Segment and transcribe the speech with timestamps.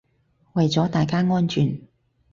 [0.53, 1.79] 為咗大家安全